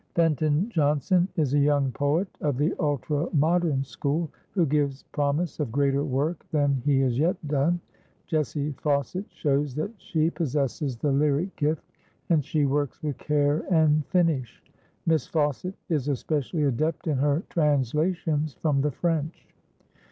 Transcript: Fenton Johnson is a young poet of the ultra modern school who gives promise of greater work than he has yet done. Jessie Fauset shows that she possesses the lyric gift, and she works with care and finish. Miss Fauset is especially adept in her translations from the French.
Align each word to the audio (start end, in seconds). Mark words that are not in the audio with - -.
Fenton 0.15 0.67
Johnson 0.71 1.27
is 1.35 1.53
a 1.53 1.59
young 1.59 1.91
poet 1.91 2.27
of 2.41 2.57
the 2.57 2.73
ultra 2.79 3.27
modern 3.33 3.83
school 3.83 4.31
who 4.53 4.65
gives 4.65 5.03
promise 5.11 5.59
of 5.59 5.71
greater 5.71 6.03
work 6.03 6.43
than 6.49 6.81
he 6.83 7.01
has 7.01 7.19
yet 7.19 7.37
done. 7.47 7.79
Jessie 8.25 8.71
Fauset 8.81 9.25
shows 9.29 9.75
that 9.75 9.91
she 9.99 10.31
possesses 10.31 10.97
the 10.97 11.11
lyric 11.11 11.55
gift, 11.55 11.83
and 12.31 12.43
she 12.43 12.65
works 12.65 13.03
with 13.03 13.19
care 13.19 13.63
and 13.71 14.03
finish. 14.07 14.63
Miss 15.05 15.27
Fauset 15.27 15.75
is 15.87 16.07
especially 16.07 16.63
adept 16.63 17.05
in 17.05 17.19
her 17.19 17.43
translations 17.49 18.55
from 18.55 18.81
the 18.81 18.89
French. 18.91 19.53